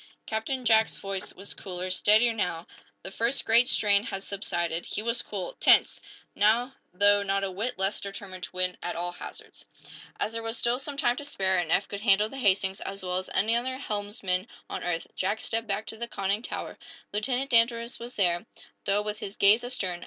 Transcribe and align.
Captain 0.25 0.65
Jack's 0.65 0.97
voice 0.97 1.31
was 1.35 1.53
cooler, 1.53 1.91
steadier, 1.91 2.33
now. 2.33 2.65
The 3.03 3.11
first 3.11 3.45
great 3.45 3.67
strain 3.69 4.05
had 4.05 4.23
subsided. 4.23 4.87
He 4.87 5.03
was 5.03 5.21
cool, 5.21 5.55
tense, 5.59 6.01
now 6.33 6.73
though 6.91 7.21
not 7.21 7.43
a 7.43 7.51
whit 7.51 7.77
less 7.77 8.01
determined 8.01 8.41
to 8.45 8.49
win 8.51 8.77
at 8.81 8.95
all 8.95 9.11
hazards. 9.11 9.67
As 10.19 10.33
there 10.33 10.41
was 10.41 10.57
still 10.57 10.79
some 10.79 10.97
time 10.97 11.17
to 11.17 11.23
spare, 11.23 11.59
and 11.59 11.71
Eph 11.71 11.87
could 11.87 12.01
handle 12.01 12.29
the 12.29 12.37
"Hastings" 12.39 12.81
as 12.81 13.03
well 13.03 13.17
as 13.17 13.29
any 13.35 13.55
other 13.55 13.77
helmsman 13.77 14.47
on 14.67 14.83
earth, 14.83 15.05
Jack 15.15 15.39
stepped 15.39 15.67
back 15.67 15.85
to 15.85 15.97
the 15.97 16.07
conning 16.07 16.41
tower. 16.41 16.79
Lieutenant 17.13 17.51
Danvers 17.51 17.99
was 17.99 18.15
there, 18.15 18.47
though 18.85 19.03
with 19.03 19.19
his 19.19 19.37
gaze 19.37 19.63
astern. 19.63 19.99